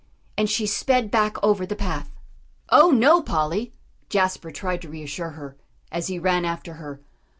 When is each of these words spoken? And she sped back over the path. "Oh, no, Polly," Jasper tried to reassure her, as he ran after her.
And 0.35 0.49
she 0.49 0.65
sped 0.65 1.11
back 1.11 1.37
over 1.43 1.63
the 1.63 1.75
path. 1.75 2.09
"Oh, 2.71 2.89
no, 2.89 3.21
Polly," 3.21 3.71
Jasper 4.09 4.49
tried 4.49 4.81
to 4.81 4.89
reassure 4.89 5.33
her, 5.37 5.57
as 5.91 6.07
he 6.07 6.17
ran 6.17 6.43
after 6.43 6.73
her. 6.73 7.01